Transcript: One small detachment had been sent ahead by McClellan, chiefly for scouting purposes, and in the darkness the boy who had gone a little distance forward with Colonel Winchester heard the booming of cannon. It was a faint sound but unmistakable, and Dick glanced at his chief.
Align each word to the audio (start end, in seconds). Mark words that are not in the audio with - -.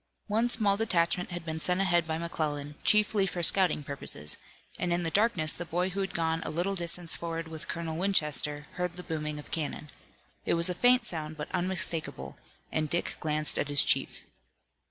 One 0.25 0.49
small 0.49 0.77
detachment 0.77 1.29
had 1.29 1.45
been 1.45 1.59
sent 1.59 1.79
ahead 1.79 2.07
by 2.07 2.17
McClellan, 2.17 2.73
chiefly 2.83 3.27
for 3.27 3.43
scouting 3.43 3.83
purposes, 3.83 4.37
and 4.79 4.91
in 4.91 5.03
the 5.03 5.11
darkness 5.11 5.53
the 5.53 5.63
boy 5.63 5.89
who 5.89 6.01
had 6.01 6.15
gone 6.15 6.41
a 6.43 6.49
little 6.49 6.73
distance 6.73 7.15
forward 7.15 7.47
with 7.47 7.67
Colonel 7.67 7.97
Winchester 7.97 8.65
heard 8.77 8.95
the 8.95 9.03
booming 9.03 9.37
of 9.37 9.51
cannon. 9.51 9.91
It 10.43 10.55
was 10.55 10.71
a 10.71 10.73
faint 10.73 11.05
sound 11.05 11.37
but 11.37 11.53
unmistakable, 11.53 12.39
and 12.71 12.89
Dick 12.89 13.17
glanced 13.19 13.59
at 13.59 13.67
his 13.67 13.83
chief. 13.83 14.25